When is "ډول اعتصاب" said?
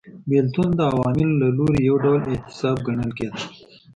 2.03-2.77